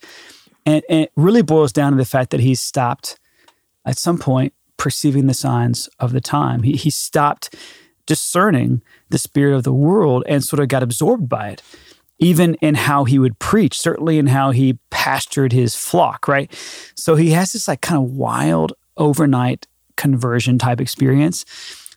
[0.66, 3.20] And, and it really boils down to the fact that he's stopped
[3.86, 6.64] at some point perceiving the signs of the time.
[6.64, 7.56] He, he stopped
[8.06, 11.62] discerning the spirit of the world and sort of got absorbed by it,
[12.20, 16.52] even in how he would preach, certainly in how he pastured his flock, right?
[16.96, 21.46] So he has this like kind of wild overnight conversion type experience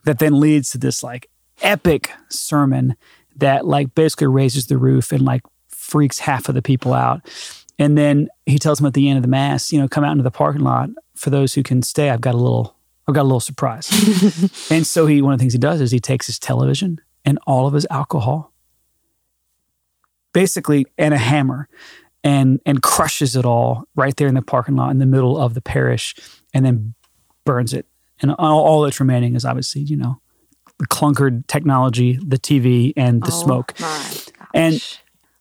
[0.04, 1.28] that then leads to this like
[1.62, 2.96] epic sermon
[3.37, 7.20] that like basically raises the roof and like freaks half of the people out.
[7.78, 10.12] And then he tells them at the end of the mass, you know, come out
[10.12, 10.90] into the parking lot.
[11.14, 12.76] For those who can stay, I've got a little,
[13.07, 13.88] I've got a little surprise.
[14.70, 17.38] and so he, one of the things he does is he takes his television and
[17.46, 18.52] all of his alcohol,
[20.38, 21.68] basically, and a hammer,
[22.22, 25.55] and and crushes it all right there in the parking lot in the middle of
[25.55, 26.14] the parish,
[26.55, 26.94] and then
[27.44, 27.87] burns it.
[28.20, 30.20] And all, all that's remaining is obviously, you know,
[30.79, 33.74] the clunkered technology, the TV, and the Oh smoke.
[34.55, 34.81] And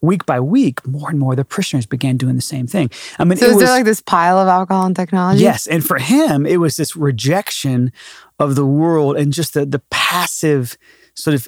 [0.02, 2.90] week by week, more and more the parishioners began doing the same thing.
[3.20, 5.44] I mean, so it is was there like this pile of alcohol and technology?
[5.44, 7.92] yes, and for him, it was this rejection
[8.40, 10.76] of the world and just the the passive
[11.14, 11.48] sort of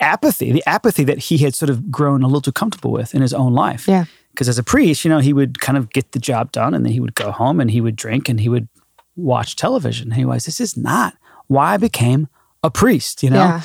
[0.00, 3.22] apathy, the apathy that he had sort of grown a little too comfortable with in
[3.22, 3.88] his own life.
[3.88, 4.04] Yeah.
[4.30, 6.84] Because as a priest, you know, he would kind of get the job done, and
[6.84, 8.68] then he would go home and he would drink and he would
[9.16, 10.08] watch television.
[10.08, 12.28] And he was, this is not why I became
[12.62, 13.36] a priest, you know?
[13.36, 13.62] Yeah.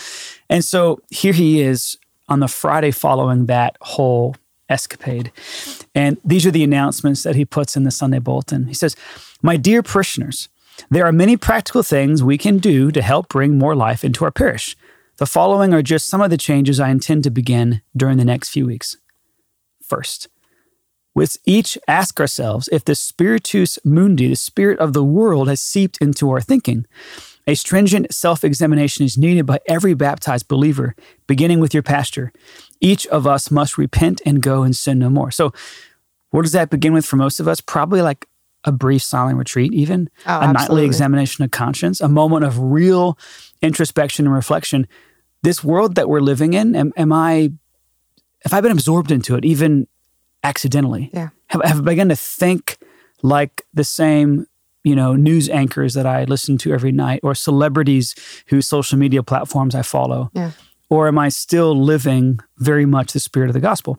[0.49, 1.97] And so here he is
[2.29, 4.35] on the Friday following that whole
[4.69, 5.31] escapade.
[5.93, 8.67] And these are the announcements that he puts in the Sunday bulletin.
[8.67, 8.95] He says,
[9.41, 10.47] My dear parishioners,
[10.89, 14.31] there are many practical things we can do to help bring more life into our
[14.31, 14.77] parish.
[15.21, 18.49] The following are just some of the changes I intend to begin during the next
[18.49, 18.97] few weeks.
[19.87, 20.29] First,
[21.13, 25.99] with each ask ourselves if the spiritus mundi, the spirit of the world, has seeped
[26.01, 26.87] into our thinking.
[27.45, 30.95] A stringent self examination is needed by every baptized believer,
[31.27, 32.33] beginning with your pastor.
[32.79, 35.29] Each of us must repent and go and sin no more.
[35.29, 35.53] So,
[36.31, 37.61] what does that begin with for most of us?
[37.61, 38.25] Probably like
[38.63, 43.19] a brief silent retreat, even Oh, a nightly examination of conscience, a moment of real
[43.61, 44.87] introspection and reflection.
[45.43, 47.51] This world that we're living in, am, am I,
[48.43, 49.87] have I been absorbed into it, even
[50.43, 51.09] accidentally?
[51.13, 51.29] Yeah.
[51.47, 52.77] Have, have I begun to think
[53.23, 54.45] like the same,
[54.83, 58.15] you know, news anchors that I listen to every night or celebrities
[58.47, 60.29] whose social media platforms I follow?
[60.33, 60.51] Yeah.
[60.89, 63.97] Or am I still living very much the spirit of the gospel?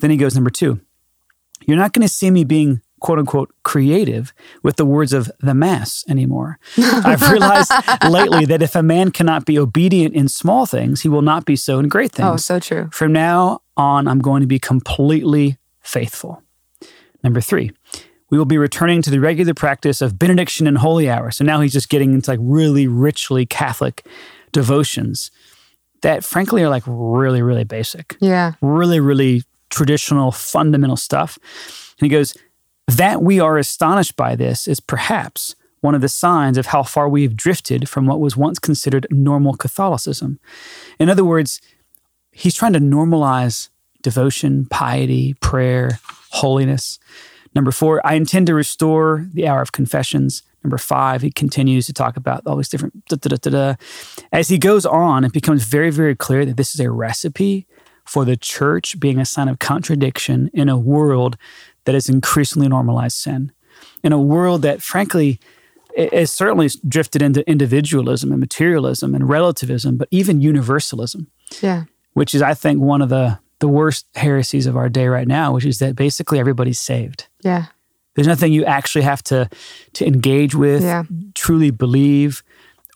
[0.00, 0.80] Then he goes, number two,
[1.66, 5.54] you're not going to see me being quote unquote creative with the words of the
[5.54, 6.58] mass anymore.
[6.78, 7.70] I've realized
[8.08, 11.56] lately that if a man cannot be obedient in small things, he will not be
[11.56, 12.28] so in great things.
[12.28, 12.88] Oh, so true.
[12.92, 16.42] From now on, I'm going to be completely faithful.
[17.24, 17.72] Number three,
[18.30, 21.30] we will be returning to the regular practice of benediction and holy hour.
[21.30, 24.06] So now he's just getting into like really richly Catholic
[24.52, 25.30] devotions
[26.02, 28.52] that, frankly, are like really, really basic Yeah.
[28.60, 31.38] really, really traditional, fundamental stuff.
[31.98, 32.36] And he goes,
[32.88, 37.08] That we are astonished by this is perhaps one of the signs of how far
[37.08, 40.38] we've drifted from what was once considered normal Catholicism.
[40.98, 41.60] In other words,
[42.30, 43.68] he's trying to normalize
[44.02, 45.98] devotion, piety, prayer,
[46.30, 46.98] holiness.
[47.54, 50.42] Number four, I intend to restore the hour of confessions.
[50.64, 53.74] Number five, he continues to talk about all these different da, da, da,
[54.32, 57.66] As he goes on, it becomes very, very clear that this is a recipe
[58.04, 61.36] for the church being a sign of contradiction in a world
[61.84, 63.52] that has increasingly normalized sin,
[64.02, 65.38] in a world that, frankly,
[65.96, 71.26] is certainly drifted into individualism and materialism and relativism, but even universalism.
[71.60, 71.84] Yeah.
[72.14, 75.54] Which is, I think, one of the the worst heresies of our day right now,
[75.54, 77.28] which is that basically everybody's saved.
[77.44, 77.66] Yeah.
[78.16, 79.48] There's nothing you actually have to
[79.94, 81.04] to engage with, Yeah.
[81.34, 82.42] truly believe,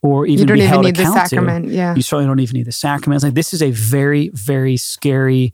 [0.03, 1.29] or even You don't be even held need the account to.
[1.29, 1.69] sacrament.
[1.69, 1.95] Yeah.
[1.95, 3.17] You certainly don't even need the sacrament.
[3.19, 5.53] It's like this is a very, very scary,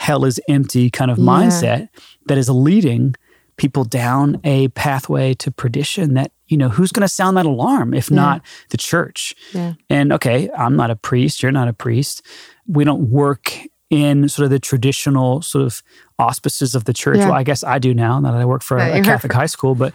[0.00, 1.24] hell is empty kind of Yeah.
[1.24, 1.88] mindset
[2.26, 3.14] that is leading
[3.56, 7.92] people down a pathway to perdition that, you know, who's going to sound that alarm
[7.92, 9.34] if not the church?
[9.52, 9.74] Yeah.
[9.90, 12.22] And okay, I'm not a priest, you're not a priest.
[12.66, 13.52] We don't work
[13.90, 15.82] in sort of the traditional sort of
[16.18, 17.18] auspices of the church.
[17.18, 17.26] Yeah.
[17.26, 19.32] Well, I guess I do now, now that I work for Yeah, a, a Catholic
[19.32, 19.92] high school, but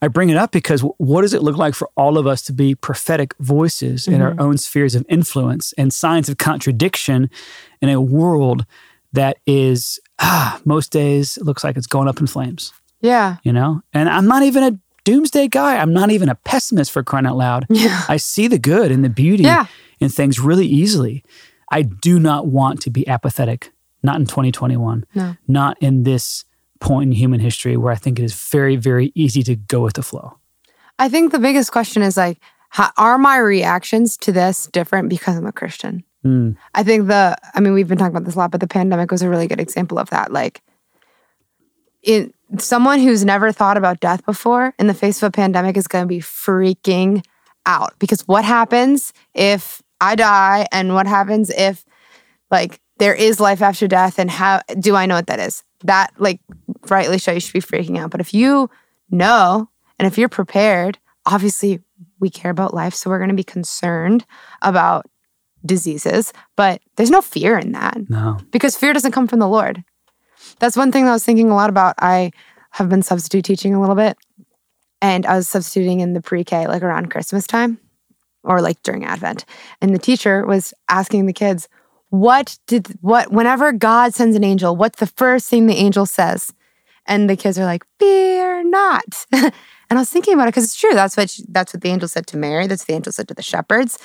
[0.00, 2.52] I bring it up because what does it look like for all of us to
[2.54, 4.22] be prophetic voices in Mm-hmm.
[4.22, 7.28] our own spheres of influence and signs of contradiction
[7.82, 8.64] in a world
[9.12, 13.36] that is, ah, most days it looks like it's going up in flames, Yeah.
[13.42, 13.82] you know?
[13.92, 15.76] And I'm not even a doomsday guy.
[15.76, 17.66] I'm not even a pessimist for crying out loud.
[17.68, 18.02] Yeah.
[18.08, 19.66] I see the good and the beauty Yeah.
[20.00, 21.24] in things really easily.
[21.70, 23.72] I do not want to be apathetic,
[24.02, 25.36] not in 2021, No.
[25.48, 26.44] not in this
[26.80, 29.94] point in human history where I think it is very, very easy to go with
[29.94, 30.38] the flow.
[30.98, 32.38] I think the biggest question is like,
[32.70, 36.04] how, are my reactions to this different because I'm a Christian?
[36.24, 36.56] Mm.
[36.74, 39.10] I think the, I mean, we've been talking about this a lot, but the pandemic
[39.10, 40.32] was a really good example of that.
[40.32, 40.62] Like,
[42.02, 45.86] it, someone who's never thought about death before in the face of a pandemic is
[45.86, 47.24] going to be freaking
[47.64, 51.84] out because what happens if I die and what happens if
[52.50, 55.62] like there is life after death and how do I know what that is?
[55.84, 56.40] That like
[56.90, 58.10] rightly so you should be freaking out.
[58.10, 58.68] But if you
[59.10, 61.80] know and if you're prepared, obviously
[62.18, 64.24] we care about life, so we're going to be concerned
[64.60, 65.06] about
[65.64, 68.38] diseases, but there's no fear in that No.
[68.50, 69.84] because fear doesn't come from the Lord.
[70.58, 71.94] That's one thing that I was thinking a lot about.
[71.98, 72.32] I
[72.70, 74.16] have been substitute teaching a little bit,
[75.00, 77.78] and I was substituting in the pre K like around Christmas time
[78.44, 79.44] or like during Advent.
[79.80, 81.68] And the teacher was asking the kids,
[82.10, 86.52] What did, what, whenever God sends an angel, what's the first thing the angel says?
[87.06, 89.26] And the kids are like, Fear not.
[89.32, 89.52] and
[89.90, 90.94] I was thinking about it because it's true.
[90.94, 92.66] That's what, she, that's what the angel said to Mary.
[92.66, 93.98] That's what the angel said to the shepherds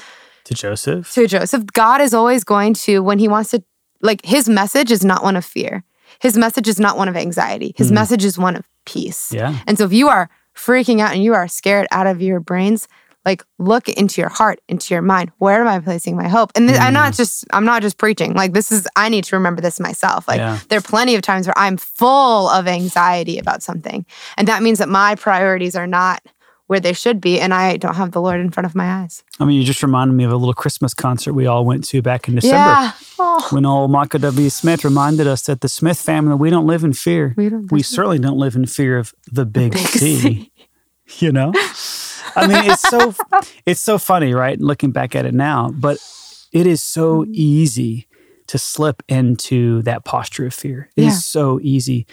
[0.47, 1.13] To Joseph?
[1.13, 3.61] to Joseph, God is always going to, when he wants to,
[4.01, 5.83] like, his message is not one of fear.
[6.21, 7.73] His message is not one of anxiety.
[7.75, 7.95] His hmm.
[7.95, 9.33] message is one of peace.
[9.33, 9.59] Yeah.
[9.67, 12.87] And so if you are freaking out and you are scared out of your brains,
[13.25, 15.33] like look into your heart, into your mind.
[15.37, 16.53] Where am I placing my hope?
[16.55, 17.17] And th- I'm not hmm.
[17.17, 18.33] just I'm not just preaching.
[18.33, 20.29] Like this is I need to remember this myself.
[20.29, 20.59] Like Yeah.
[20.69, 24.05] there are plenty of times where I'm full of anxiety about something.
[24.37, 26.25] And that means that my priorities are not
[26.67, 29.23] where they should be and I don't have the Lord in front of my eyes.
[29.39, 32.01] I mean, you just reminded me of a little Christmas concert we all went to
[32.01, 32.55] back in December.
[32.57, 32.91] Yeah.
[33.19, 33.47] Oh.
[33.51, 34.49] When old Michael W.
[34.49, 37.33] Smith reminded us that the Smith family, we don't live in fear.
[37.37, 40.15] We don't We in- certainly don't live in fear of the big, big C.
[40.19, 40.51] C.
[41.19, 41.53] You know?
[42.35, 43.15] I mean, it's so
[43.65, 44.59] it's so funny, right?
[44.59, 45.97] Looking back at it now, but
[46.51, 47.31] it is so Mm-hmm.
[47.33, 48.07] easy
[48.47, 50.89] to slip into that posture of fear.
[50.97, 51.19] It is Yeah.
[51.19, 52.05] so easy.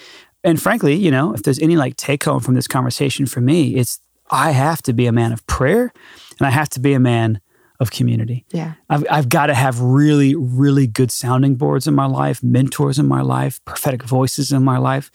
[0.44, 3.74] And frankly, you know, if there's any like take home from this conversation for me,
[3.74, 3.98] it's
[4.30, 5.92] I have to be a man of prayer
[6.38, 7.40] and I have to be a man
[7.80, 8.44] of community.
[8.50, 8.74] Yeah.
[8.88, 13.06] I've, I've got to have really, really good sounding boards in my life, mentors in
[13.06, 15.10] my life, prophetic voices in my life.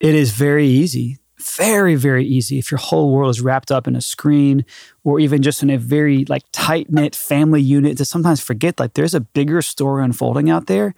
[0.00, 3.96] It is very easy, very, very easy if your whole world is wrapped up in
[3.96, 4.64] a screen
[5.02, 8.94] or even just in a very like tight knit family unit to sometimes forget like
[8.94, 10.94] there's a bigger story unfolding out there.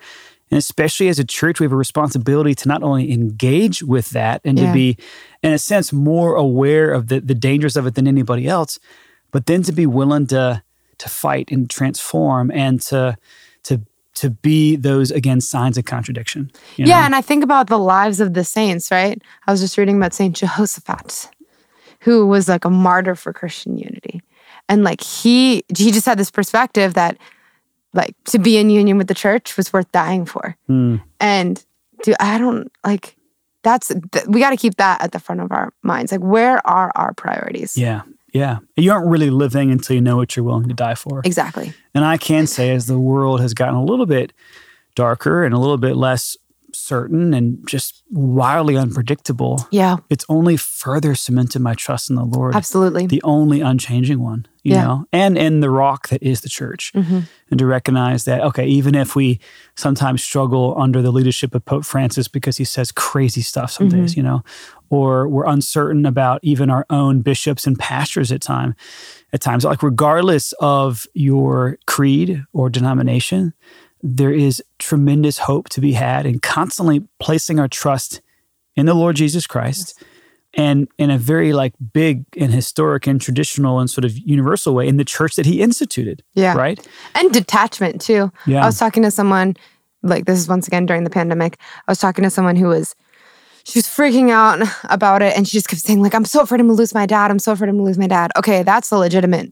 [0.51, 4.41] And especially as a church, we have a responsibility to not only engage with that
[4.45, 4.67] and Yeah.
[4.67, 4.97] to be,
[5.43, 8.79] in a sense, more aware of the, the dangers of it than anybody else,
[9.31, 10.63] but then to be willing to
[10.99, 13.17] to fight and transform and to
[13.63, 13.81] to
[14.15, 16.51] to be those again signs of contradiction.
[16.77, 17.05] you Yeah, know?
[17.07, 19.23] and I think about the lives of the saints, right?
[19.47, 21.31] I was just reading about Saint Jehoshaphat,
[22.01, 24.21] who was like a martyr for Christian unity.
[24.69, 27.17] And like he he just had this perspective that
[27.93, 30.57] like to be in union with the church was worth dying for.
[30.67, 30.97] Hmm.
[31.19, 31.65] And
[32.03, 33.17] do I don't like
[33.63, 36.13] that's th- we got to keep that at the front of our minds.
[36.13, 37.77] Like where are our priorities?
[37.77, 38.59] yeah, yeah.
[38.77, 41.21] You aren't really living until you know what you're willing to die for.
[41.25, 41.75] Exactly.
[41.95, 44.33] And I can say, as the world has gotten a little bit
[44.95, 46.37] darker and a little bit less
[46.81, 52.55] certain and just wildly unpredictable, Yeah, it's only further cemented my trust in the Lord.
[52.55, 53.07] absolutely.
[53.07, 54.85] the only unchanging one, you Yeah.
[54.85, 57.25] know, and and the rock that is the church, Mhm.
[57.51, 59.39] and to recognize that okay, even if we
[59.77, 64.01] sometimes struggle under the leadership of Pope Francis because he says crazy stuff some Mm-hmm.
[64.01, 64.43] days, you know,
[64.91, 68.75] or we're uncertain about even our own bishops and pastors at time
[69.33, 73.53] at times like regardless of your creed or denomination
[74.03, 78.21] there is tremendous hope to be had in constantly placing our trust
[78.77, 80.03] in the Lord Jesus Christ
[80.55, 84.89] and in a very like big and historic and traditional and sort of universal way
[84.89, 86.23] in the church that he instituted.
[86.35, 86.57] Yeah.
[86.57, 86.85] Right.
[87.15, 88.33] And detachment too.
[88.47, 88.63] Yeah.
[88.63, 89.57] I was talking to someone,
[90.03, 91.59] like this is once again during the pandemic.
[91.87, 92.97] I was talking to someone who was
[93.65, 96.61] she was freaking out about it and she just kept saying, like, I'm so afraid
[96.61, 97.31] I'm gonna lose my dad.
[97.31, 98.33] I'm so afraid I'm gonna lose my dad.
[98.37, 99.51] Okay, that's a legitimate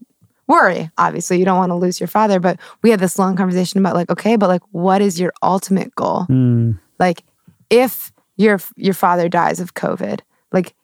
[0.49, 0.91] worry.
[0.97, 3.95] Obviously, you don't want to lose your father, but we had this long conversation about
[3.95, 6.25] like, okay, but like what is your ultimate goal?
[6.29, 6.77] Mm.
[6.99, 7.23] Like
[7.69, 10.19] if your your father dies of COVID,
[10.51, 10.75] like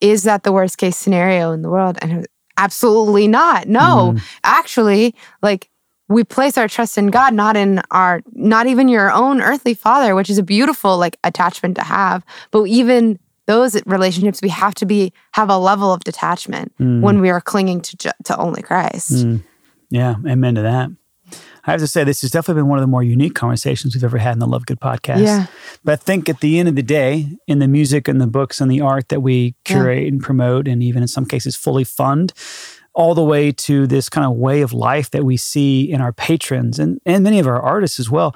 [0.00, 1.98] is that the worst case scenario in the world?
[2.00, 3.68] And was, absolutely not.
[3.68, 4.16] No.
[4.42, 5.68] Actually, like
[6.08, 10.14] we place our trust in God, not in our not even your own earthly father,
[10.14, 13.18] which is a beautiful like attachment to have, but even
[13.50, 17.80] those relationships we have to be have a level of detachment when we are clinging
[17.88, 19.12] to ju- to only Christ.
[19.12, 19.42] Mm.
[19.90, 20.14] Yeah.
[20.26, 20.88] Amen to that.
[21.66, 24.02] I have to say, this has definitely been one of the more unique conversations we've
[24.04, 25.22] ever had in the Love Good podcast.
[25.24, 25.46] Yeah.
[25.84, 28.60] But I think at the end of the day, in the music and the books
[28.60, 32.32] and the art that we curate and promote, and even in some cases fully fund,
[32.94, 36.12] all the way to this kind of way of life that we see in our
[36.12, 38.34] patrons and, and many of our artists as well,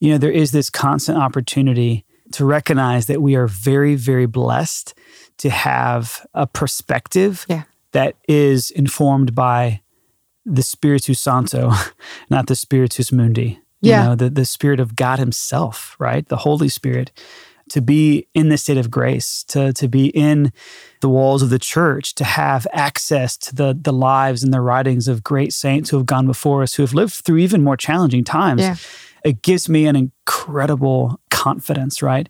[0.00, 4.94] you know, there is this constant opportunity to recognize that we are very, very blessed
[5.38, 7.62] to have a perspective Yeah.
[7.92, 9.80] that is informed by
[10.44, 11.72] the Spiritus Santo,
[12.30, 13.60] not the Spiritus Mundi.
[13.80, 14.02] Yeah.
[14.02, 16.26] You know, the, the Spirit of God Himself, right?
[16.28, 17.12] The Holy Spirit.
[17.72, 20.52] To be in the state of grace, to, to be in
[21.02, 25.06] the walls of the church, to have access to the, the lives and the writings
[25.06, 28.24] of great saints who have gone before us, who have lived through even more challenging
[28.24, 28.62] times.
[28.62, 28.76] Yeah.
[29.22, 32.28] It gives me an incredible confidence, right?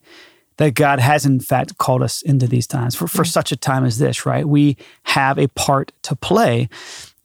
[0.58, 3.84] That God has in fact called us into these times for, for such a time
[3.84, 4.44] as this, right?
[4.46, 6.68] We have a part to play.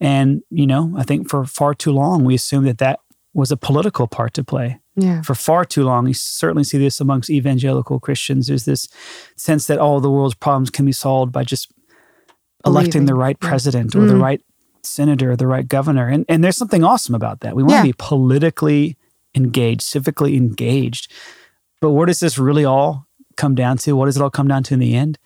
[0.00, 3.00] And, you know, I think for far too long, we assumed that that
[3.32, 4.78] was a political part to play.
[4.96, 5.22] Yeah.
[5.22, 8.46] For far too long, you certainly see this amongst evangelical Christians.
[8.46, 8.86] There's this
[9.36, 11.72] sense that all the world's problems can be solved by just
[12.64, 13.48] electing the right Yeah.
[13.48, 14.22] president or the Mm.
[14.22, 14.40] right
[14.82, 16.06] senator or the right governor.
[16.08, 17.56] And, and there's something awesome about that.
[17.56, 17.80] We want Yeah.
[17.82, 18.96] to be politically
[19.34, 21.10] engaged, civically engaged.
[21.84, 23.94] But where does this really all come down to?
[23.94, 25.18] What does it all come down to in the end?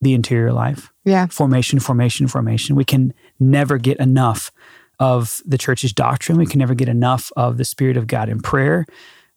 [0.00, 1.28] The interior life Yeah.
[1.28, 2.74] formation, formation, formation.
[2.74, 4.50] We can never get enough
[4.98, 6.36] of the church's doctrine.
[6.36, 8.86] We can never get enough of the Spirit of God in prayer.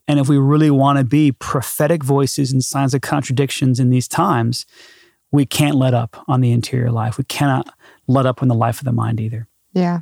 [0.07, 4.07] And if we really want to be prophetic voices and signs of contradictions in these
[4.07, 4.65] times,
[5.31, 7.19] we can't let up on the interior life.
[7.19, 7.71] We cannot
[8.07, 9.47] let up on the life of the mind either.
[9.73, 9.99] Yeah.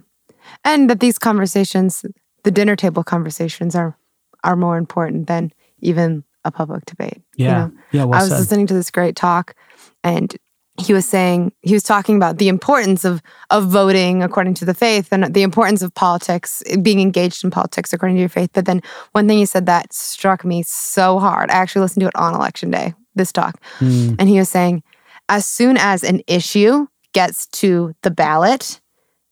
[0.64, 2.06] And that these conversations,
[2.46, 3.98] the dinner table conversations are
[4.46, 7.22] are more important than even a public debate.
[7.36, 7.54] you Yeah.
[7.68, 7.72] know?
[7.92, 8.04] Yeah.
[8.06, 8.40] Well I was said.
[8.40, 9.56] listening to this great talk
[10.04, 10.36] and
[10.80, 14.74] he was saying he was talking about the importance of of voting according to the
[14.74, 18.64] faith and the importance of politics being engaged in politics according to your faith but
[18.66, 22.16] then one thing he said that struck me so hard i actually listened to it
[22.16, 24.82] on election day this talk Mm, and he was saying
[25.28, 28.80] as soon as an issue gets to the ballot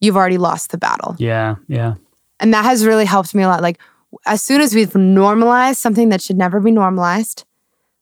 [0.01, 1.55] you've already lost the battle yeah.
[1.69, 1.93] Yeah.
[2.41, 3.61] and that has really helped me a lot.
[3.61, 3.79] Like
[4.25, 7.45] as soon as we've normalized something that should never be normalized,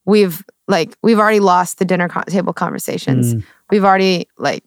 [0.05, 3.35] we've like we've already lost the dinner con- table conversations.
[3.35, 3.43] Mm.
[3.69, 4.63] We've already like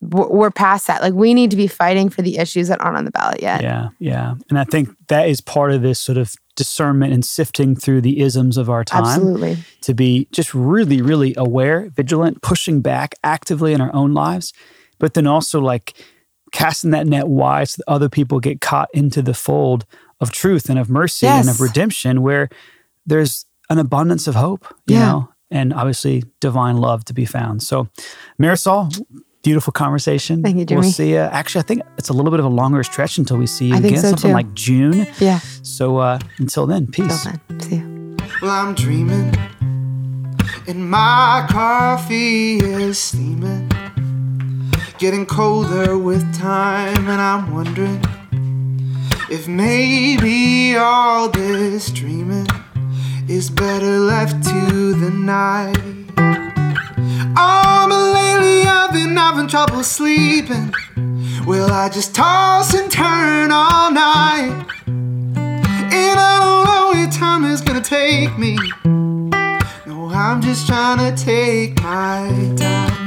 [0.00, 1.02] we're we're past that.
[1.02, 3.62] Like we need to be fighting for the issues that aren't on the ballot yet.
[3.62, 4.34] Yeah, yeah.
[4.48, 8.20] And I think that is part of this sort of discernment and sifting through the
[8.20, 9.58] isms of our time Absolutely.
[9.82, 14.52] to be just really, really aware, vigilant, pushing back actively in our own lives,
[14.98, 15.94] but then also like
[16.52, 19.84] casting that net wide so that other people get caught into the fold
[20.20, 22.48] of truth and of mercy and of redemption where
[23.06, 25.06] there's an abundance of hope, you Yeah.
[25.12, 27.62] know, and obviously divine love to be found.
[27.62, 27.88] So,
[28.40, 28.90] Marisol,
[29.42, 30.42] beautiful conversation.
[30.42, 30.80] Thank you, Jimmy.
[30.80, 31.18] We'll see you.
[31.18, 33.74] Actually, I think it's a little bit of a longer stretch until we see you
[33.74, 34.34] I think again, so, something too.
[34.34, 35.06] like June.
[35.20, 35.38] Yeah.
[35.62, 37.24] So, uh, until then, Till peace.
[37.24, 37.40] then.
[37.60, 38.16] See you.
[38.42, 39.32] Well, I'm dreaming,
[40.66, 43.70] and my coffee is steaming.
[44.98, 48.00] Getting colder with time, and I'm wondering
[49.30, 52.46] if maybe all this dreaming
[53.28, 55.76] is better left to the night.
[57.36, 60.72] Oh, lately I've been having trouble sleeping.
[61.44, 64.66] Will I just toss and turn all night?
[64.86, 68.56] And I don't know where time is gonna take me.
[68.84, 73.05] No, I'm just trying to take my time.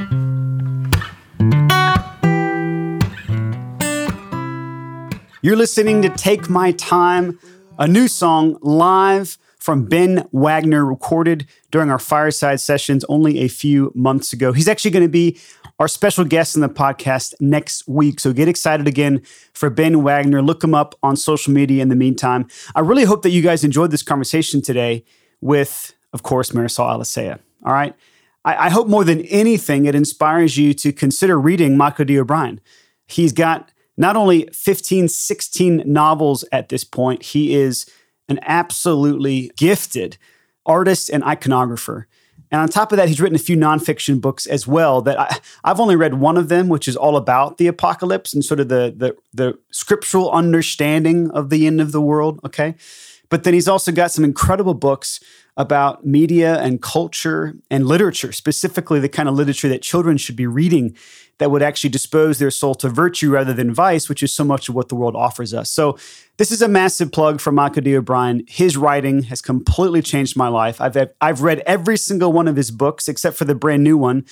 [5.42, 7.40] You're listening to Take My Time,
[7.78, 13.94] a new song live from Ben Wagner, recorded during our fireside sessions only a few
[13.96, 14.52] months ago.
[14.52, 15.40] He's actually going to be
[15.80, 18.20] our special guest in the podcast next week.
[18.20, 19.22] So get excited again
[19.54, 20.42] for Ben Wagner.
[20.42, 22.50] Look him up on social media in the meantime.
[22.76, 25.06] I really hope that you guys enjoyed this conversation today
[25.40, 27.40] with, of course, Marisol Alicea.
[27.66, 27.96] All right.
[28.44, 32.20] I, I hope more than anything, it inspires you to consider reading Michael D.
[32.20, 32.60] O'Brien.
[33.08, 37.86] He's got not only 15, 16 novels at this point, he is
[38.30, 40.18] an absolutely gifted
[40.66, 42.06] artist and iconographer.
[42.50, 45.38] And on top of that, he's written a few nonfiction books as well that I,
[45.66, 48.70] have only read one of them, which is all about the apocalypse and sort of
[48.70, 52.40] the, the, the scriptural understanding of the end of the world.
[52.46, 52.76] Okay.
[53.28, 55.20] But then he's also got some incredible books
[55.58, 60.48] about media and culture and literature, specifically the kind of literature that children should be
[60.48, 60.96] reading
[61.40, 64.70] that would actually dispose their soul to virtue rather than vice, which is so much
[64.70, 65.72] of what the world offers us.
[65.72, 65.98] So,
[66.38, 67.98] this is a massive plug for Michael D.
[67.98, 68.44] O'Brien.
[68.48, 70.80] His writing has completely changed my life.
[70.80, 74.26] I've, I've read every single one of his books except for the brand new one.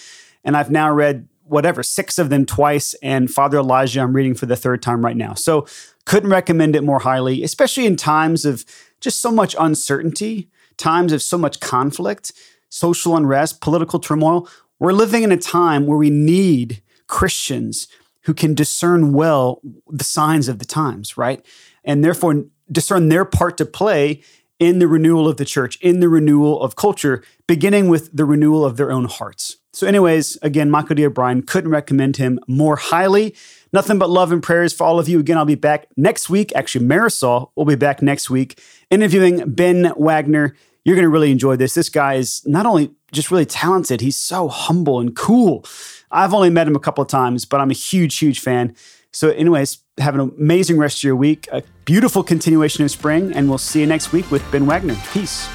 [0.46, 2.94] And I've now read whatever, six of them twice.
[2.96, 5.34] And Father Elijah, I'm reading for the third time right now.
[5.34, 5.66] So,
[6.06, 8.64] couldn't recommend it more highly, especially in times of
[9.02, 12.32] just so much uncertainty times of so much conflict,
[12.70, 14.48] social unrest, political turmoil,
[14.80, 17.88] we're living in a time where we need Christians
[18.22, 21.46] who can discern well the signs of the times, right?
[21.84, 24.22] And therefore discern their part to play
[24.60, 28.66] in the renewal of the church, in the renewal of culture, beginning with the renewal
[28.66, 29.58] of their own hearts.
[29.72, 31.06] So, anyways, again, Michael D.
[31.06, 33.36] O'Brien couldn't recommend him more highly.
[33.72, 35.20] Nothing but love and prayers for all of you.
[35.20, 36.52] Again, I'll be back next week.
[36.56, 40.56] Actually, Marisol will be back next week interviewing Ben Wagner.
[40.84, 41.76] You're going to really enjoy this.
[41.76, 45.66] This guy is not only just really talented, he's so humble and cool.
[46.12, 48.76] I've only met him a couple of times, but I'm a huge, huge fan.
[49.12, 53.50] So, anyways, have an amazing rest of your week, a beautiful continuation of spring, and
[53.50, 54.96] we'll see you next week with Ben Wagner.
[55.12, 55.48] Peace.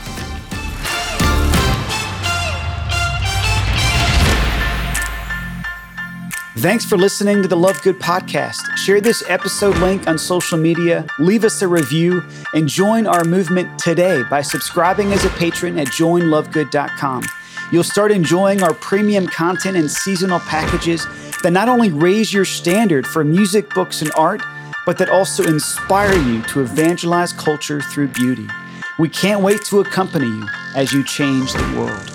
[6.59, 8.76] Thanks for listening to the Love Good podcast.
[8.76, 12.22] Share this episode link on social media, leave us a review,
[12.55, 17.24] and join our movement today by subscribing as a patron at joinlovegood.com.
[17.73, 21.07] You'll start enjoying our premium content and seasonal packages
[21.43, 24.43] that not only raise your standard for music, books, and art,
[24.85, 28.47] but that also inspire you to evangelize culture through beauty.
[28.99, 30.47] We can't wait to accompany you
[30.77, 32.11] as you change the world.